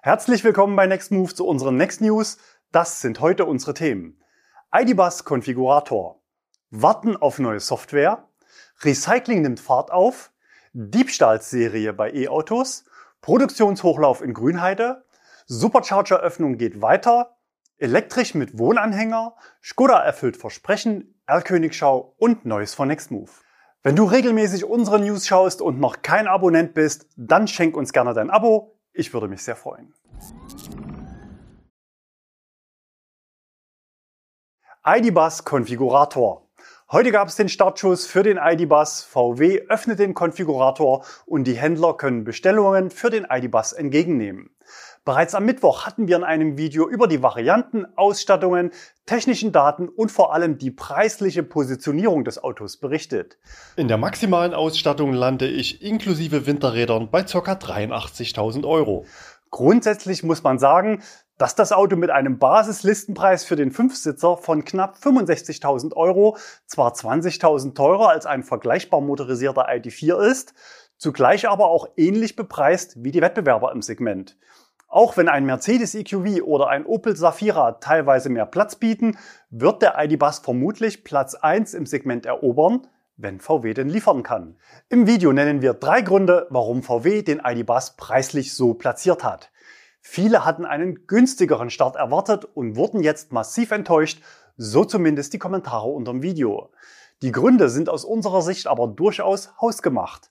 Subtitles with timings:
[0.00, 2.38] Herzlich willkommen bei Next Move zu unseren Next News.
[2.70, 4.22] Das sind heute unsere Themen.
[4.72, 6.22] IDBus Konfigurator.
[6.70, 8.28] Warten auf neue Software.
[8.82, 10.30] Recycling nimmt Fahrt auf.
[10.72, 12.84] Diebstahlserie bei E-Autos.
[13.22, 15.04] Produktionshochlauf in Grünheide.
[15.46, 17.36] Supercharger-Öffnung geht weiter.
[17.76, 19.34] Elektrisch mit Wohnanhänger.
[19.60, 21.20] Skoda erfüllt Versprechen.
[21.26, 23.42] R-Königschau und Neues von Nextmove.
[23.82, 28.14] Wenn du regelmäßig unsere News schaust und noch kein Abonnent bist, dann schenk uns gerne
[28.14, 28.77] dein Abo.
[28.98, 29.94] Ich würde mich sehr freuen.
[34.84, 36.48] ID-Bus Konfigurator.
[36.90, 39.04] Heute gab es den Startschuss für den ID-Bus.
[39.04, 44.50] VW öffnet den Konfigurator und die Händler können Bestellungen für den ID-Bus entgegennehmen.
[45.08, 48.72] Bereits am Mittwoch hatten wir in einem Video über die Varianten, Ausstattungen,
[49.06, 53.38] technischen Daten und vor allem die preisliche Positionierung des Autos berichtet.
[53.76, 57.38] In der maximalen Ausstattung lande ich inklusive Winterrädern bei ca.
[57.38, 59.06] 83.000 Euro.
[59.50, 61.02] Grundsätzlich muss man sagen,
[61.38, 67.74] dass das Auto mit einem Basislistenpreis für den Fünfsitzer von knapp 65.000 Euro zwar 20.000
[67.74, 70.52] teurer als ein vergleichbar motorisierter ID4 ist,
[70.98, 74.36] zugleich aber auch ähnlich bepreist wie die Wettbewerber im Segment.
[74.90, 79.18] Auch wenn ein Mercedes EQV oder ein Opel Safira teilweise mehr Platz bieten,
[79.50, 82.86] wird der ID.Bus vermutlich Platz 1 im Segment erobern,
[83.18, 84.56] wenn VW denn liefern kann.
[84.88, 89.50] Im Video nennen wir drei Gründe, warum VW den ID.Bus preislich so platziert hat.
[90.00, 94.22] Viele hatten einen günstigeren Start erwartet und wurden jetzt massiv enttäuscht,
[94.56, 96.70] so zumindest die Kommentare unter dem Video.
[97.20, 100.30] Die Gründe sind aus unserer Sicht aber durchaus hausgemacht.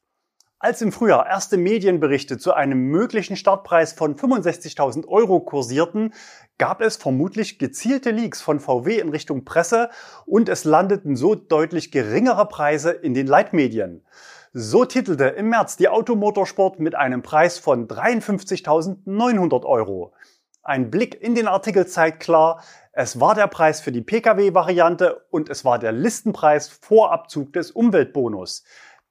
[0.60, 6.16] Als im Frühjahr erste Medienberichte zu einem möglichen Startpreis von 65.000 Euro kursierten,
[6.58, 9.92] gab es vermutlich gezielte Leaks von VW in Richtung Presse
[10.26, 14.04] und es landeten so deutlich geringere Preise in den Leitmedien.
[14.52, 20.16] So titelte im März die Automotorsport mit einem Preis von 53.900 Euro.
[20.64, 22.64] Ein Blick in den Artikel zeigt klar,
[22.94, 27.70] es war der Preis für die Pkw-Variante und es war der Listenpreis vor Abzug des
[27.70, 28.64] Umweltbonus.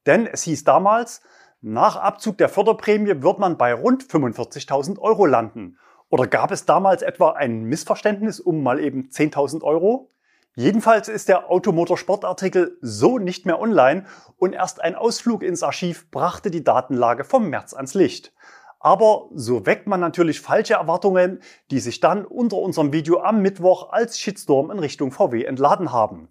[0.07, 1.21] Denn es hieß damals,
[1.61, 5.79] nach Abzug der Förderprämie wird man bei rund 45.000 Euro landen.
[6.09, 10.11] Oder gab es damals etwa ein Missverständnis um mal eben 10.000 Euro?
[10.55, 14.07] Jedenfalls ist der Automotorsportartikel so nicht mehr online
[14.39, 18.33] und erst ein Ausflug ins Archiv brachte die Datenlage vom März ans Licht.
[18.79, 21.41] Aber so weckt man natürlich falsche Erwartungen,
[21.71, 26.29] die sich dann unter unserem Video am Mittwoch als Shitstorm in Richtung VW entladen haben.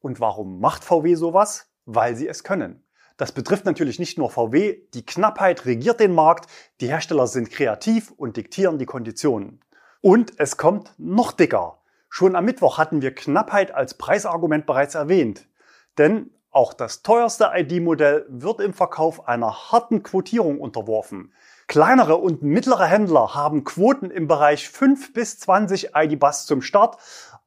[0.00, 1.70] Und warum macht VW sowas?
[1.84, 2.87] Weil sie es können.
[3.18, 6.48] Das betrifft natürlich nicht nur VW, die Knappheit regiert den Markt,
[6.80, 9.60] die Hersteller sind kreativ und diktieren die Konditionen.
[10.00, 11.80] Und es kommt noch dicker.
[12.08, 15.48] Schon am Mittwoch hatten wir Knappheit als Preisargument bereits erwähnt.
[15.98, 21.32] Denn auch das teuerste ID-Modell wird im Verkauf einer harten Quotierung unterworfen.
[21.66, 26.98] Kleinere und mittlere Händler haben Quoten im Bereich 5 bis 20 ID-Bus zum Start.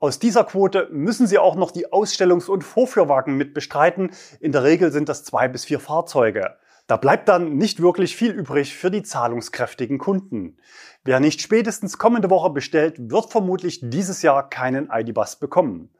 [0.02, 4.10] Aus dieser Quote müssen sie auch noch die Ausstellungs- und Vorführwagen mit bestreiten.
[4.40, 6.58] In der Regel sind das zwei bis vier Fahrzeuge.
[6.88, 10.58] Da bleibt dann nicht wirklich viel übrig für die zahlungskräftigen Kunden.
[11.04, 15.92] Wer nicht spätestens kommende Woche bestellt, wird vermutlich dieses Jahr keinen ID-Bus bekommen.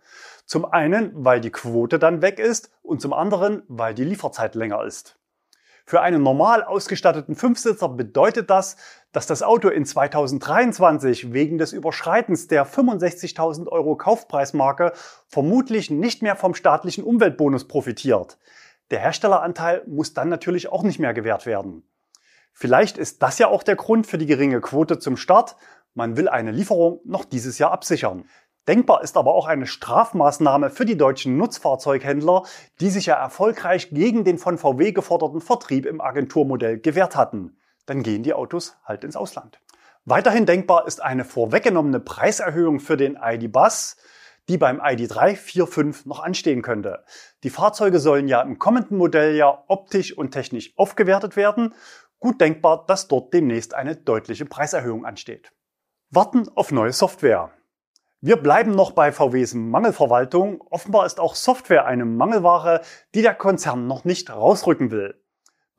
[0.48, 4.84] Zum einen, weil die Quote dann weg ist und zum anderen, weil die Lieferzeit länger
[4.84, 5.20] ist.
[5.86, 8.78] Für einen normal ausgestatteten Fünfsitzer bedeutet das,
[9.12, 14.94] dass das Auto in 2023 wegen des Überschreitens der 65.000 Euro Kaufpreismarke
[15.28, 18.38] vermutlich nicht mehr vom staatlichen Umweltbonus profitiert.
[18.90, 21.84] Der Herstelleranteil muss dann natürlich auch nicht mehr gewährt werden.
[22.54, 25.56] Vielleicht ist das ja auch der Grund für die geringe Quote zum Start.
[25.94, 28.26] Man will eine Lieferung noch dieses Jahr absichern.
[28.68, 32.44] Denkbar ist aber auch eine Strafmaßnahme für die deutschen Nutzfahrzeughändler,
[32.80, 37.58] die sich ja erfolgreich gegen den von VW geforderten Vertrieb im Agenturmodell gewehrt hatten.
[37.86, 39.60] Dann gehen die Autos halt ins Ausland.
[40.06, 43.98] Weiterhin denkbar ist eine vorweggenommene Preiserhöhung für den ID-Bus
[44.50, 47.04] die beim ID3 4.5 noch anstehen könnte.
[47.44, 51.74] Die Fahrzeuge sollen ja im kommenden Modelljahr optisch und technisch aufgewertet werden.
[52.20, 55.52] Gut denkbar, dass dort demnächst eine deutliche Preiserhöhung ansteht.
[56.10, 57.52] Warten auf neue Software.
[58.20, 60.62] Wir bleiben noch bei VWs Mangelverwaltung.
[60.70, 62.82] Offenbar ist auch Software eine Mangelware,
[63.16, 65.21] die der Konzern noch nicht rausrücken will.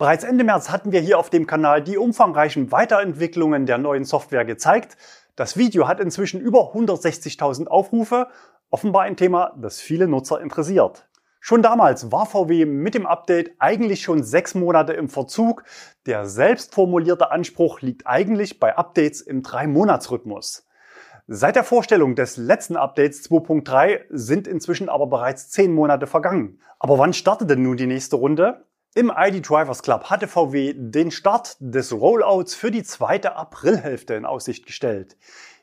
[0.03, 4.45] Bereits Ende März hatten wir hier auf dem Kanal die umfangreichen Weiterentwicklungen der neuen Software
[4.45, 4.97] gezeigt.
[5.37, 8.27] Das Video hat inzwischen über 160.000 Aufrufe
[8.71, 11.09] Offenbar ein Thema, das viele Nutzer interessiert.
[11.39, 15.63] Schon damals war VW mit dem Update eigentlich schon sechs Monate im Verzug.
[16.07, 20.67] Der selbst formulierte Anspruch liegt eigentlich bei Updates im Drei-Monats-Rhythmus.
[21.29, 26.59] Seit der Vorstellung des letzten Updates 2.3 sind inzwischen aber bereits zehn Monate vergangen.
[26.81, 28.65] Aber wann startet denn nun die nächste Runde?
[28.95, 34.27] Im ID Drivers Club hatte VW den Start des Rollouts für die zweite Aprilhälfte in
[34.27, 35.17] Aussicht gestellt.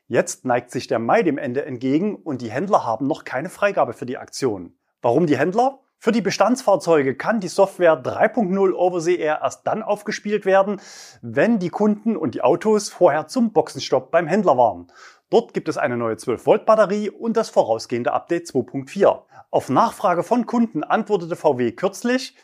[0.08, 3.94] Jetzt neigt sich der Mai dem Ende entgegen und die Händler haben noch keine Freigabe
[3.94, 4.74] für die Aktion.
[5.04, 5.78] Warum die Händler?
[6.00, 10.82] Für die Bestandsfahrzeuge kann die Software 3.0 Overseer erst dann aufgespielt werden,
[11.22, 14.88] wenn die Kunden und die Autos vorher zum Boxenstopp beim Händler waren.
[15.30, 19.22] Dort gibt es eine neue 12 Volt Batterie und das vorausgehende Update 2.4.
[19.52, 22.36] Auf Nachfrage von Kunden antwortete VW kürzlich,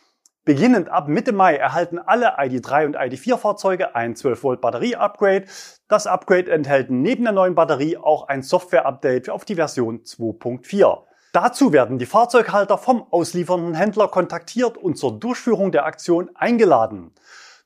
[0.45, 5.45] Beginnend ab Mitte Mai erhalten alle ID3 und ID4 Fahrzeuge ein 12 Volt Batterie Upgrade.
[5.87, 10.99] Das Upgrade enthält neben der neuen Batterie auch ein Software Update auf die Version 2.4.
[11.33, 17.11] Dazu werden die Fahrzeughalter vom ausliefernden Händler kontaktiert und zur Durchführung der Aktion eingeladen.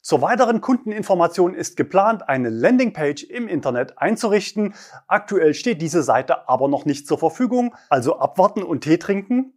[0.02, 4.74] Zur weiteren Kundeninformation ist geplant, eine Landingpage im Internet einzurichten.
[5.08, 9.54] Aktuell steht diese Seite aber noch nicht zur Verfügung, also abwarten und Tee trinken.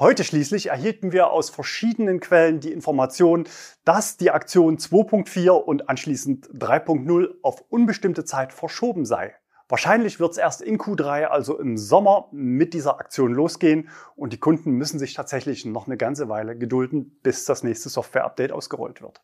[0.00, 3.46] Heute schließlich erhielten wir aus verschiedenen Quellen die Information,
[3.84, 9.34] dass die Aktion 2.4 und anschließend 3.0 auf unbestimmte Zeit verschoben sei.
[9.68, 14.40] Wahrscheinlich wird es erst in Q3, also im Sommer, mit dieser Aktion losgehen und die
[14.40, 19.20] Kunden müssen sich tatsächlich noch eine ganze Weile gedulden, bis das nächste Software-Update ausgerollt wird.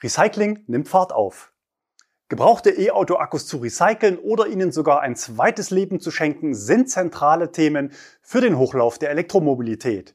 [0.00, 1.52] Recycling nimmt Fahrt auf.
[2.30, 7.92] Gebrauchte E-Auto-Akkus zu recyceln oder ihnen sogar ein zweites Leben zu schenken, sind zentrale Themen
[8.22, 10.14] für den Hochlauf der Elektromobilität.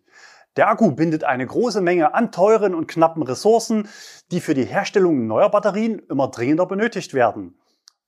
[0.58, 3.88] Der Akku bindet eine große Menge an teuren und knappen Ressourcen,
[4.32, 7.60] die für die Herstellung neuer Batterien immer dringender benötigt werden.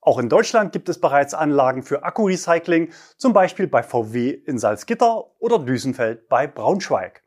[0.01, 5.25] Auch in Deutschland gibt es bereits Anlagen für Akkurecycling, zum Beispiel bei VW in Salzgitter
[5.37, 7.21] oder Düsenfeld bei Braunschweig.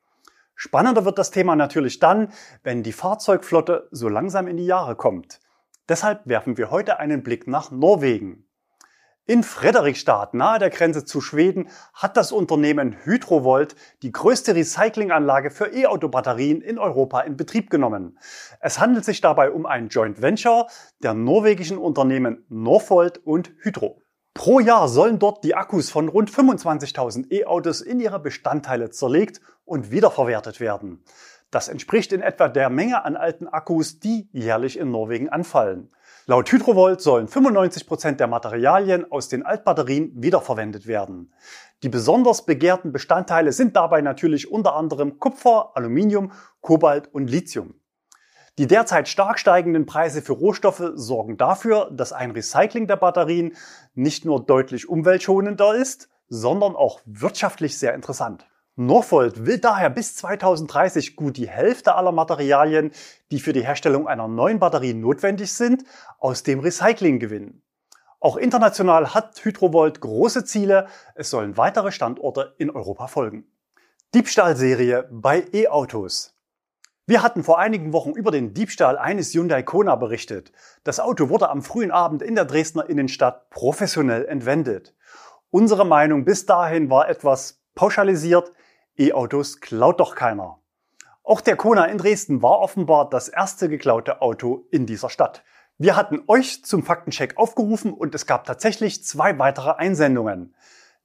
[0.56, 2.32] Spannender wird das Thema natürlich dann,
[2.65, 5.41] wenn die Fahrzeugflotte so langsam in die Jahre kommt.
[5.88, 8.46] Deshalb werfen wir heute einen Blick nach Norwegen.
[9.26, 15.75] In Frederikstad, nahe der Grenze zu Schweden, hat das Unternehmen Hydrovolt die größte Recyclinganlage für
[15.75, 18.19] E-Auto-Batterien in Europa in Betrieb genommen.
[18.60, 20.66] Es handelt sich dabei um ein Joint Venture
[21.02, 24.02] der norwegischen Unternehmen Norvolt und Hydro.
[24.34, 29.90] Pro Jahr sollen dort die Akkus von rund 25.000 E-Autos in ihre Bestandteile zerlegt und
[29.90, 31.04] wiederverwertet werden.
[31.54, 35.88] Das entspricht in etwa der Menge an alten Akkus, die jährlich in Norwegen anfallen.
[36.26, 41.32] Laut Hydrovolt sollen 95 Prozent der Materialien aus den Altbatterien wiederverwendet werden.
[41.84, 47.74] Die besonders begehrten Bestandteile sind dabei natürlich unter anderem Kupfer, Aluminium, Kobalt und Lithium.
[48.58, 53.54] Die derzeit stark steigenden Preise für Rohstoffe sorgen dafür, dass ein Recycling der Batterien
[53.94, 58.44] nicht nur deutlich umweltschonender ist, sondern auch wirtschaftlich sehr interessant.
[58.76, 62.91] Norvolt will daher bis 2030 gut die Hälfte aller Materialien,
[63.31, 65.85] die für die Herstellung einer neuen Batterie notwendig sind,
[66.19, 67.62] aus dem Recycling gewinnen.
[68.19, 70.88] Auch international hat Hydrovolt große Ziele.
[71.15, 73.47] Es sollen weitere Standorte in Europa folgen.
[74.12, 76.35] Diebstahlserie bei E-Autos.
[77.06, 80.53] Wir hatten vor einigen Wochen über den Diebstahl eines Hyundai Kona berichtet.
[80.85, 84.97] Das Auto wurde am frühen Abend in der Dresdner Innenstadt professionell entwendet.
[85.50, 88.50] Unsere Meinung bis dahin war etwas pauschalisiert.
[88.96, 90.61] E-Autos klaut doch keiner.
[91.25, 95.43] Auch der Kona in Dresden war offenbar das erste geklaute Auto in dieser Stadt.
[95.79, 100.55] Wir hatten euch zum Faktencheck aufgerufen und es gab tatsächlich zwei weitere Einsendungen.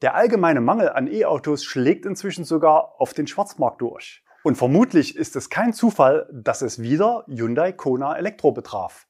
[0.04, 4.24] Der allgemeine Mangel an E-Autos schlägt inzwischen sogar auf den Schwarzmarkt durch.
[4.44, 9.08] Und vermutlich ist es kein Zufall, dass es wieder Hyundai Kona Elektro betraf.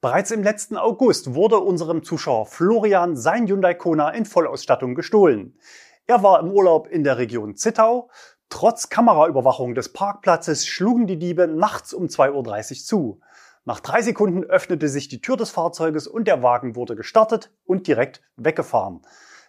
[0.00, 5.58] Bereits im letzten August wurde unserem Zuschauer Florian sein Hyundai Kona in Vollausstattung gestohlen.
[6.06, 8.10] Er war im Urlaub in der Region Zittau.
[8.50, 12.30] Trotz Kameraüberwachung des Parkplatzes schlugen die Diebe nachts um 2.30
[12.72, 13.20] Uhr zu.
[13.64, 17.86] Nach drei Sekunden öffnete sich die Tür des Fahrzeuges und der Wagen wurde gestartet und
[17.86, 19.00] direkt weggefahren.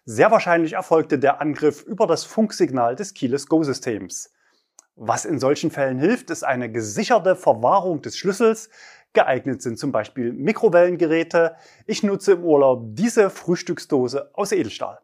[0.05, 4.31] Sehr wahrscheinlich erfolgte der Angriff über das Funksignal des Keyless Go-Systems.
[4.95, 8.69] Was in solchen Fällen hilft, ist eine gesicherte Verwahrung des Schlüssels.
[9.11, 11.57] Geeignet sind zum Beispiel Mikrowellengeräte.
[11.85, 14.99] Ich nutze im Urlaub diese Frühstücksdose aus Edelstahl.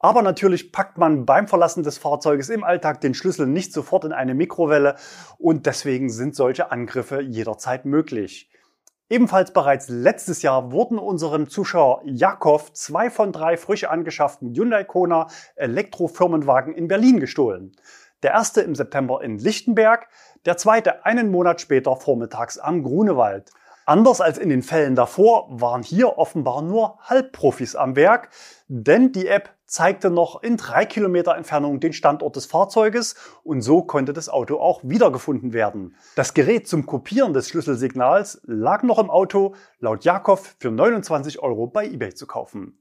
[0.00, 4.12] Aber natürlich packt man beim Verlassen des Fahrzeuges im Alltag den Schlüssel nicht sofort in
[4.12, 4.96] eine Mikrowelle
[5.38, 8.50] und deswegen sind solche Angriffe jederzeit möglich.
[9.10, 15.28] Ebenfalls bereits letztes Jahr wurden unserem Zuschauer Jakov zwei von drei frisch angeschafften Hyundai Kona
[15.56, 17.72] Elektrofirmenwagen in Berlin gestohlen.
[18.22, 20.08] Der erste im September in Lichtenberg,
[20.44, 23.50] der zweite einen Monat später vormittags am Grunewald.
[23.86, 28.28] Anders als in den Fällen davor waren hier offenbar nur Halbprofis am Werk,
[28.66, 33.82] denn die App zeigte noch in drei Kilometer Entfernung den Standort des Fahrzeuges und so
[33.82, 35.94] konnte das Auto auch wiedergefunden werden.
[36.16, 41.66] Das Gerät zum Kopieren des Schlüsselsignals lag noch im Auto, laut Jakov für 29 Euro
[41.66, 42.78] bei eBay zu kaufen.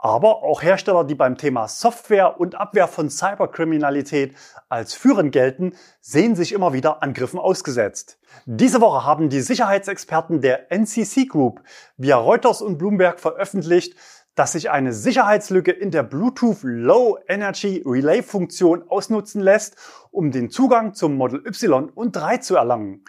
[0.00, 4.36] Aber auch Hersteller, die beim Thema Software und Abwehr von Cyberkriminalität
[4.68, 8.20] als führend gelten, sehen sich immer wieder Angriffen ausgesetzt.
[8.46, 11.62] Diese Woche haben die Sicherheitsexperten der NCC Group
[11.96, 13.96] via Reuters und Bloomberg veröffentlicht,
[14.38, 19.76] dass sich eine Sicherheitslücke in der Bluetooth Low Energy Relay Funktion ausnutzen lässt,
[20.12, 23.04] um den Zugang zum Model Y und 3 zu erlangen.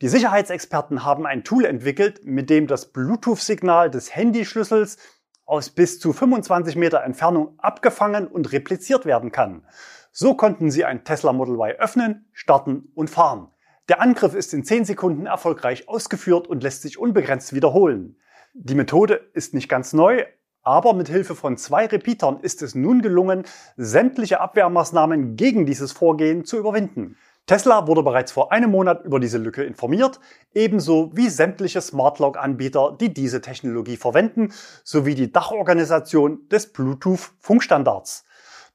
[0.00, 4.96] Die Sicherheitsexperten haben ein Tool entwickelt, mit dem das Bluetooth-Signal des Handyschlüssels
[5.44, 9.66] aus bis zu 25 Meter Entfernung abgefangen und repliziert werden kann.
[10.12, 13.48] So konnten sie ein Tesla Model Y öffnen, starten und fahren.
[13.90, 18.16] Der Angriff ist in 10 Sekunden erfolgreich ausgeführt und lässt sich unbegrenzt wiederholen.
[18.54, 20.24] Die Methode ist nicht ganz neu,
[20.62, 23.44] aber mit Hilfe von zwei Repeatern ist es nun gelungen,
[23.76, 27.16] sämtliche Abwehrmaßnahmen gegen dieses Vorgehen zu überwinden.
[27.46, 30.20] Tesla wurde bereits vor einem Monat über diese Lücke informiert,
[30.54, 34.52] ebenso wie sämtliche Smartlock-Anbieter, die diese Technologie verwenden,
[34.84, 38.24] sowie die Dachorganisation des Bluetooth-Funkstandards.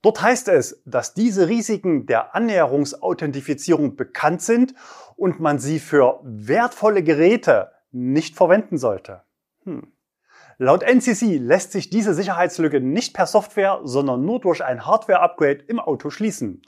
[0.01, 4.75] Dort heißt es, dass diese Risiken der Annäherungsauthentifizierung bekannt sind
[5.15, 9.24] und man sie für wertvolle Geräte nicht verwenden sollte.
[9.63, 9.95] Hm.
[10.58, 15.80] Laut NCC lässt sich diese Sicherheitslücke nicht per Software, sondern nur durch ein Hardware-Upgrade im
[15.80, 16.62] Auto schließen.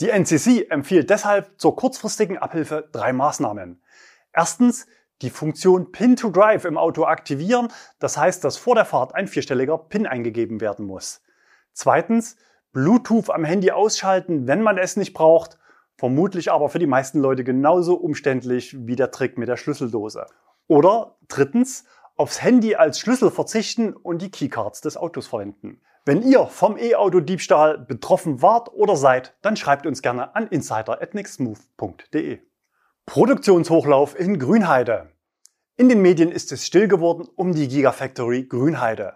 [0.00, 3.82] Die NCC empfiehlt deshalb zur kurzfristigen Abhilfe drei Maßnahmen.
[4.32, 4.86] Erstens,
[5.22, 9.28] die Funktion Pin to Drive im Auto aktivieren, das heißt, dass vor der Fahrt ein
[9.28, 11.22] vierstelliger PIN eingegeben werden muss.
[11.72, 12.36] Zweitens,
[12.72, 15.58] Bluetooth am Handy ausschalten, wenn man es nicht braucht,
[15.96, 20.26] vermutlich aber für die meisten Leute genauso umständlich wie der Trick mit der Schlüsseldose.
[20.66, 21.84] Oder drittens,
[22.16, 25.80] aufs Handy als Schlüssel verzichten und die Keycards des Autos verwenden.
[26.04, 32.40] Wenn ihr vom E-Auto-Diebstahl betroffen wart oder seid, dann schreibt uns gerne an insider@nextmove.de.
[33.06, 35.10] Produktionshochlauf in Grünheide.
[35.76, 39.14] In den Medien ist es still geworden um die Gigafactory Grünheide.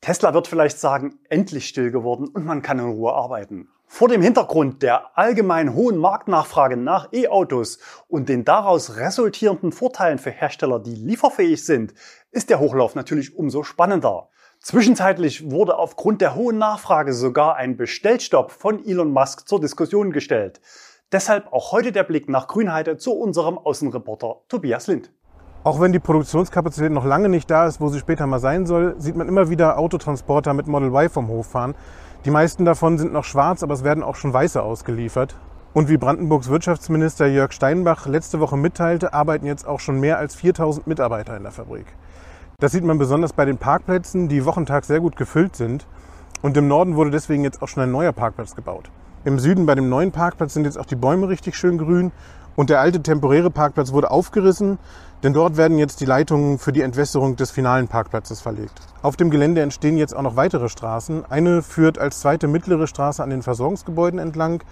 [0.00, 3.68] Tesla wird vielleicht sagen, endlich still geworden und man kann in Ruhe arbeiten.
[3.90, 10.30] Vor dem Hintergrund der allgemein hohen Marktnachfrage nach E-Autos und den daraus resultierenden Vorteilen für
[10.30, 11.94] Hersteller, die lieferfähig sind,
[12.30, 14.28] ist der Hochlauf natürlich umso spannender.
[14.60, 20.60] Zwischenzeitlich wurde aufgrund der hohen Nachfrage sogar ein Bestellstopp von Elon Musk zur Diskussion gestellt.
[21.10, 25.10] Deshalb auch heute der Blick nach Grünheide zu unserem Außenreporter Tobias Lind.
[25.68, 28.94] Auch wenn die Produktionskapazität noch lange nicht da ist, wo sie später mal sein soll,
[28.96, 31.74] sieht man immer wieder Autotransporter mit Model Y vom Hof fahren.
[32.24, 35.36] Die meisten davon sind noch schwarz, aber es werden auch schon weiße ausgeliefert.
[35.74, 40.34] Und wie Brandenburgs Wirtschaftsminister Jörg Steinbach letzte Woche mitteilte, arbeiten jetzt auch schon mehr als
[40.36, 41.84] 4000 Mitarbeiter in der Fabrik.
[42.58, 45.86] Das sieht man besonders bei den Parkplätzen, die wochentags sehr gut gefüllt sind.
[46.40, 48.88] Und im Norden wurde deswegen jetzt auch schon ein neuer Parkplatz gebaut.
[49.26, 52.10] Im Süden bei dem neuen Parkplatz sind jetzt auch die Bäume richtig schön grün.
[52.58, 54.78] Und der alte temporäre Parkplatz wurde aufgerissen,
[55.22, 58.80] denn dort werden jetzt die Leitungen für die Entwässerung des finalen Parkplatzes verlegt.
[59.02, 61.24] Auf dem Gelände entstehen jetzt auch noch weitere Straßen.
[61.30, 64.62] Eine führt als zweite mittlere Straße an den Versorgungsgebäuden entlang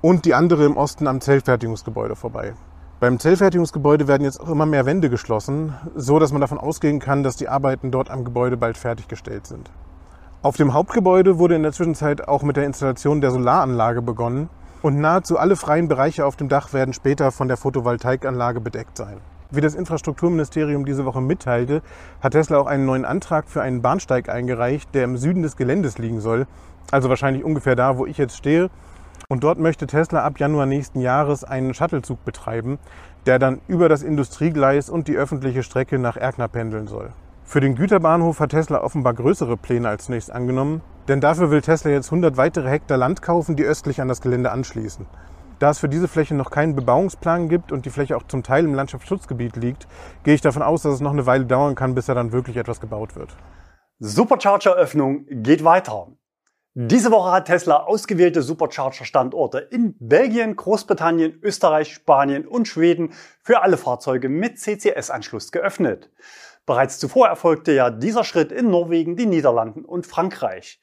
[0.00, 2.54] und die andere im Osten am Zellfertigungsgebäude vorbei.
[3.00, 7.22] Beim Zellfertigungsgebäude werden jetzt auch immer mehr Wände geschlossen, so dass man davon ausgehen kann,
[7.22, 9.70] dass die Arbeiten dort am Gebäude bald fertiggestellt sind.
[10.42, 14.50] Auf dem Hauptgebäude wurde in der Zwischenzeit auch mit der Installation der Solaranlage begonnen
[14.82, 19.20] und nahezu alle freien Bereiche auf dem Dach werden später von der Photovoltaikanlage bedeckt sein.
[19.50, 21.82] Wie das Infrastrukturministerium diese Woche mitteilte,
[22.20, 25.98] hat Tesla auch einen neuen Antrag für einen Bahnsteig eingereicht, der im Süden des Geländes
[25.98, 26.46] liegen soll,
[26.92, 28.70] also wahrscheinlich ungefähr da, wo ich jetzt stehe
[29.28, 32.78] und dort möchte Tesla ab Januar nächsten Jahres einen Shuttlezug betreiben,
[33.26, 37.10] der dann über das Industriegleis und die öffentliche Strecke nach Erkner pendeln soll.
[37.44, 41.90] Für den Güterbahnhof hat Tesla offenbar größere Pläne als zunächst angenommen, denn dafür will Tesla
[41.90, 45.06] jetzt 100 weitere Hektar Land kaufen, die östlich an das Gelände anschließen.
[45.60, 48.64] Da es für diese Fläche noch keinen Bebauungsplan gibt und die Fläche auch zum Teil
[48.64, 49.86] im Landschaftsschutzgebiet liegt,
[50.24, 52.56] gehe ich davon aus, dass es noch eine Weile dauern kann, bis da dann wirklich
[52.56, 53.36] etwas gebaut wird.
[53.98, 56.08] Supercharger-Öffnung geht weiter.
[56.72, 63.12] Diese Woche hat Tesla ausgewählte Supercharger-Standorte in Belgien, Großbritannien, Österreich, Spanien und Schweden
[63.42, 66.10] für alle Fahrzeuge mit CCS-Anschluss geöffnet.
[66.64, 70.80] Bereits zuvor erfolgte ja dieser Schritt in Norwegen, den Niederlanden und Frankreich.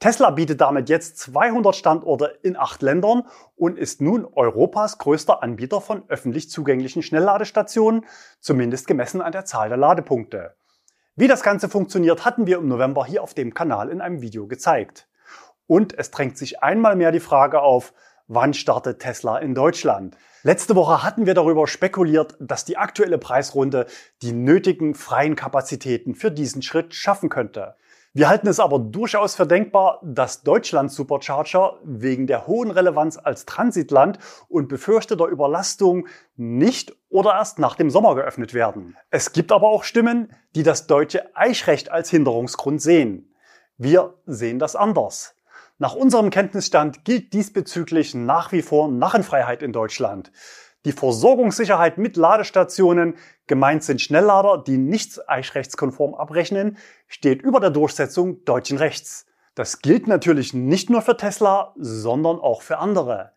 [0.00, 5.80] Tesla bietet damit jetzt 200 Standorte in acht Ländern und ist nun Europas größter Anbieter
[5.80, 8.04] von öffentlich zugänglichen Schnellladestationen,
[8.40, 10.56] zumindest gemessen an der Zahl der Ladepunkte.
[11.16, 14.46] Wie das Ganze funktioniert, hatten wir im November hier auf dem Kanal in einem Video
[14.46, 15.08] gezeigt.
[15.66, 17.94] Und es drängt sich einmal mehr die Frage auf,
[18.26, 20.16] wann startet Tesla in Deutschland?
[20.42, 23.86] Letzte Woche hatten wir darüber spekuliert, dass die aktuelle Preisrunde
[24.22, 27.76] die nötigen freien Kapazitäten für diesen Schritt schaffen könnte.
[28.16, 33.44] Wir halten es aber durchaus für denkbar, dass Deutschland Supercharger wegen der hohen Relevanz als
[33.44, 36.06] Transitland und befürchteter Überlastung
[36.36, 38.96] nicht oder erst nach dem Sommer geöffnet werden.
[39.10, 43.34] Es gibt aber auch Stimmen, die das deutsche Eichrecht als Hinderungsgrund sehen.
[43.78, 45.34] Wir sehen das anders.
[45.78, 50.30] Nach unserem Kenntnisstand gilt diesbezüglich nach wie vor Narrenfreiheit in Deutschland.
[50.84, 58.44] Die Versorgungssicherheit mit Ladestationen, gemeint sind Schnelllader, die nichts eichrechtskonform abrechnen, steht über der Durchsetzung
[58.44, 59.26] deutschen Rechts.
[59.54, 63.32] Das gilt natürlich nicht nur für Tesla, sondern auch für andere.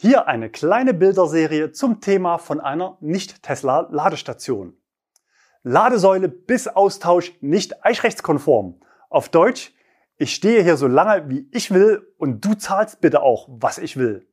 [0.00, 4.76] Hier eine kleine Bilderserie zum Thema von einer Nicht-Tesla-Ladestation.
[5.62, 8.80] Ladesäule bis Austausch nicht eichrechtskonform.
[9.10, 9.72] Auf Deutsch,
[10.16, 13.96] ich stehe hier so lange, wie ich will und du zahlst bitte auch, was ich
[13.96, 14.26] will.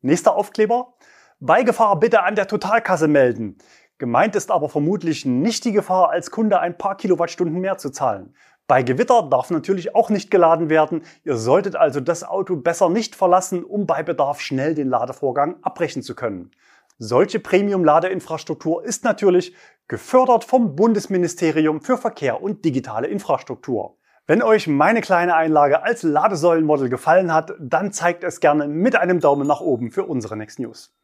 [0.00, 0.94] Nächster Aufkleber.
[1.40, 3.58] Bei Gefahr bitte an der Totalkasse melden.
[3.98, 8.32] Gemeint ist aber vermutlich nicht die Gefahr, als Kunde ein paar Kilowattstunden mehr zu zahlen.
[8.68, 11.02] Bei Gewitter darf natürlich auch nicht geladen werden.
[11.24, 16.02] Ihr solltet also das Auto besser nicht verlassen, um bei Bedarf schnell den Ladevorgang abbrechen
[16.02, 16.52] zu können.
[16.98, 19.54] Solche Premium-Ladeinfrastruktur ist natürlich
[19.88, 23.96] gefördert vom Bundesministerium für Verkehr und digitale Infrastruktur.
[24.26, 29.18] Wenn euch meine kleine Einlage als Ladesäulenmodel gefallen hat, dann zeigt es gerne mit einem
[29.20, 30.94] Daumen nach oben für unsere Next News.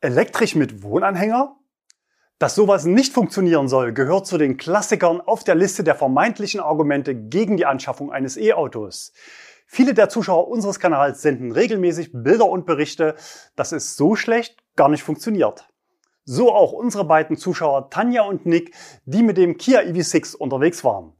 [0.00, 1.56] Elektrisch mit Wohnanhänger?
[2.42, 7.14] Dass sowas nicht funktionieren soll, gehört zu den Klassikern auf der Liste der vermeintlichen Argumente
[7.14, 9.12] gegen die Anschaffung eines E-Autos.
[9.68, 13.14] Viele der Zuschauer unseres Kanals senden regelmäßig Bilder und Berichte,
[13.54, 15.68] dass es so schlecht gar nicht funktioniert.
[16.24, 21.12] So auch unsere beiden Zuschauer Tanja und Nick, die mit dem Kia EV6 unterwegs waren.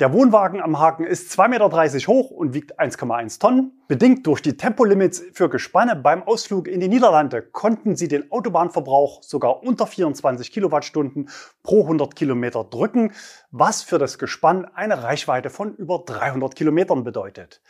[0.00, 3.80] Der Wohnwagen am Haken ist 2,30 Meter hoch und wiegt 1,1 Tonnen.
[3.86, 9.22] Bedingt durch die Tempolimits für Gespanne beim Ausflug in die Niederlande konnten sie den Autobahnverbrauch
[9.22, 11.30] sogar unter 24 Kilowattstunden
[11.62, 13.12] pro 100 Kilometer drücken,
[13.52, 17.60] was für das Gespann eine Reichweite von über 300 Kilometern bedeutet.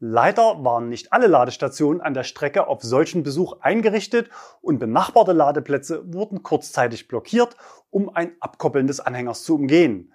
[0.00, 4.30] Leider waren nicht alle Ladestationen an der Strecke auf solchen Besuch eingerichtet
[4.62, 7.58] und benachbarte Ladeplätze wurden kurzzeitig blockiert,
[7.90, 10.14] um ein Abkoppeln des Anhängers zu umgehen.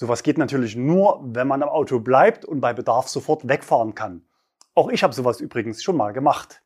[0.00, 4.24] Sowas geht natürlich nur, wenn man am Auto bleibt und bei Bedarf sofort wegfahren kann.
[4.76, 6.62] Auch ich habe sowas übrigens schon mal gemacht.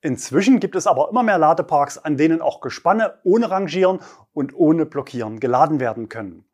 [0.00, 4.00] Inzwischen gibt es aber immer mehr Ladeparks, an denen auch Gespanne ohne Rangieren
[4.32, 6.46] und ohne Blockieren geladen werden können.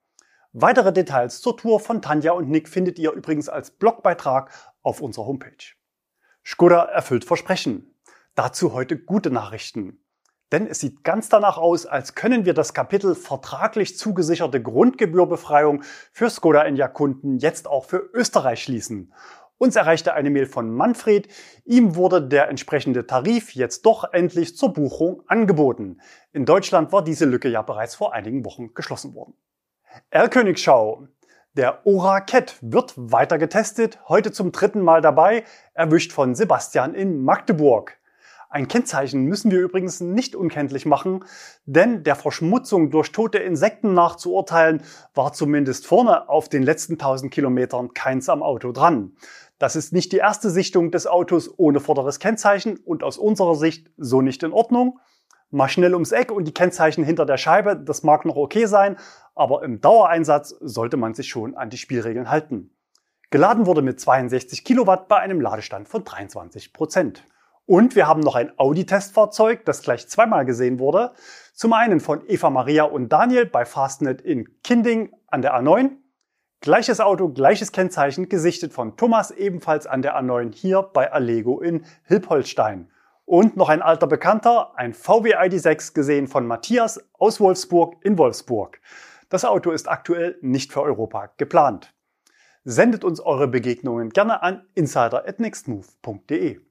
[0.53, 4.51] Weitere Details zur Tour von Tanja und Nick findet ihr übrigens als Blogbeitrag
[4.83, 5.77] auf unserer Homepage.
[6.45, 7.95] Skoda erfüllt Versprechen.
[8.35, 10.01] Dazu heute gute Nachrichten.
[10.53, 15.83] Denn es sieht ganz danach aus, als können wir das Kapitel vertraglich zugesicherte Grundgebührbefreiung
[16.13, 19.13] für Skoda Enyaq Kunden jetzt auch für Österreich schließen.
[19.59, 21.29] Uns erreichte eine Mail von Manfred.
[21.65, 26.01] Ihm wurde der entsprechende Tarif jetzt doch endlich zur Buchung angeboten.
[26.33, 29.35] In Deutschland war diese Lücke ja bereits vor einigen Wochen geschlossen worden.
[30.11, 31.09] Erlkönigschau.
[31.55, 35.43] Der Ora Cat wird weiter getestet, heute zum dritten Mal dabei,
[35.75, 37.98] erwischt von Sebastian in Magdeburg.
[38.51, 41.23] Ein Kennzeichen müssen wir übrigens nicht unkenntlich machen,
[41.67, 44.83] denn der Verschmutzung durch tote Insekten nachzuurteilen,
[45.15, 49.13] war zumindest vorne auf den letzten 1000 Kilometern keins am Auto dran.
[49.59, 53.91] Das ist nicht die erste Sichtung des Autos ohne vorderes Kennzeichen und aus unserer Sicht
[53.99, 54.99] so nicht in Ordnung.
[55.51, 58.97] Mal schnell ums Eck und die Kennzeichen hinter der Scheibe, das mag noch okay sein,
[59.35, 62.71] aber im Dauereinsatz sollte man sich schon an die Spielregeln halten.
[63.31, 67.25] Geladen wurde mit 62 Kilowatt bei einem Ladestand von 23 Prozent.
[67.69, 71.13] Und wir haben noch ein Audi-Testfahrzeug, das gleich zweimal gesehen wurde.
[71.53, 75.91] Zum einen von Eva Maria und Daniel bei Fastnet in Kinding an der A9.
[76.61, 81.85] Gleiches Auto, gleiches Kennzeichen, gesichtet von Thomas ebenfalls an der A9 hier bei Allego in
[82.05, 82.91] Hilpoltstein.
[83.27, 88.81] Und noch ein alter Bekannter, ein VW ID6 gesehen von Matthias aus Wolfsburg in Wolfsburg.
[89.29, 91.95] Das Auto ist aktuell nicht für Europa geplant.
[92.65, 96.68] Sendet uns eure Begegnungen gerne an insider@nextmove.de.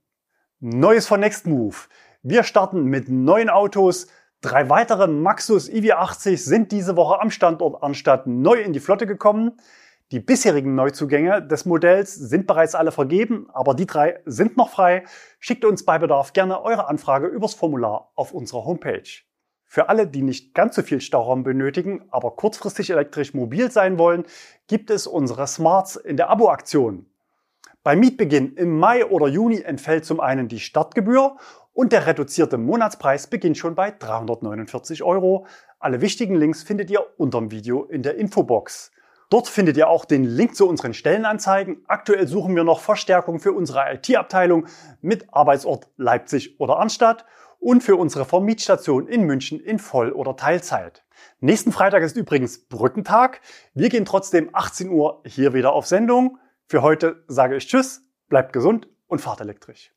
[0.60, 1.88] Neues von Nextmove.
[2.24, 4.08] Wir starten mit neuen Autos.
[4.42, 9.52] Drei weitere Maxus EV80 sind diese Woche am Standort Arnstadt neu in die Flotte gekommen.
[10.12, 15.04] Die bisherigen Neuzugänge des Modells sind bereits alle vergeben, aber die drei sind noch frei.
[15.40, 19.08] Schickt uns bei Bedarf gerne eure Anfrage übers Formular auf unserer Homepage.
[19.64, 24.24] Für alle, die nicht ganz so viel Stauraum benötigen, aber kurzfristig elektrisch mobil sein wollen,
[24.66, 27.06] gibt es unsere Smarts in der Abo-Aktion.
[27.88, 31.38] Beim Mietbeginn im Mai oder Juni entfällt zum einen die Startgebühr
[31.72, 35.46] und der reduzierte Monatspreis beginnt schon bei 349 Euro.
[35.80, 38.92] Alle wichtigen Links findet ihr unterm Video in der Infobox.
[39.30, 41.86] Dort findet ihr auch den Link zu unseren Stellenanzeigen.
[41.88, 44.68] Aktuell suchen wir noch Verstärkung für unsere IT-Abteilung
[45.00, 47.24] mit Arbeitsort Leipzig oder Arnstadt
[47.58, 51.06] und für unsere Vermietstation in München in Voll- oder Teilzeit.
[51.40, 53.40] Nächsten Freitag ist übrigens Brückentag.
[53.74, 56.38] Wir gehen trotzdem 18 Uhr hier wieder auf Sendung.
[56.70, 59.94] Für heute sage ich Tschüss, bleibt gesund und fahrt elektrisch.